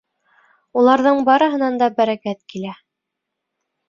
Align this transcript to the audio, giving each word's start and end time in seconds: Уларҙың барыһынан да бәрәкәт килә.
Уларҙың 0.83 1.19
барыһынан 1.27 1.77
да 1.83 1.89
бәрәкәт 1.99 2.41
килә. 2.55 2.73